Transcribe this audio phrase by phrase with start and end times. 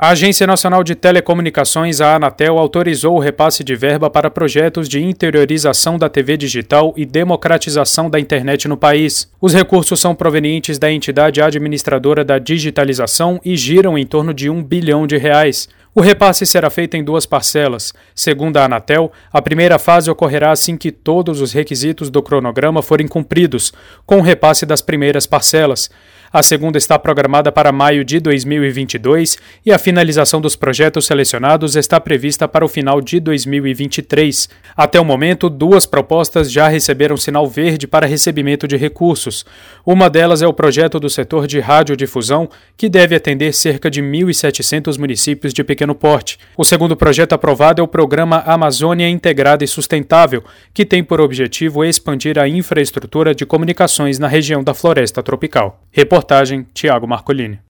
[0.00, 5.02] A Agência Nacional de Telecomunicações, a Anatel, autorizou o repasse de verba para projetos de
[5.02, 9.28] interiorização da TV digital e democratização da internet no país.
[9.40, 14.62] Os recursos são provenientes da entidade administradora da digitalização e giram em torno de um
[14.62, 15.68] bilhão de reais.
[15.98, 17.92] O repasse será feito em duas parcelas.
[18.14, 23.08] Segundo a Anatel, a primeira fase ocorrerá assim que todos os requisitos do cronograma forem
[23.08, 23.72] cumpridos,
[24.06, 25.90] com o repasse das primeiras parcelas.
[26.30, 31.98] A segunda está programada para maio de 2022 e a finalização dos projetos selecionados está
[31.98, 34.46] prevista para o final de 2023.
[34.76, 39.46] Até o momento, duas propostas já receberam sinal verde para recebimento de recursos.
[39.86, 44.98] Uma delas é o projeto do setor de radiodifusão, que deve atender cerca de 1.700
[44.98, 46.38] municípios de pequeno porte.
[46.56, 50.42] O segundo projeto aprovado é o programa Amazônia Integrada e Sustentável,
[50.72, 55.80] que tem por objetivo expandir a infraestrutura de comunicações na região da floresta tropical.
[55.90, 57.60] Reportagem Tiago Marcolini.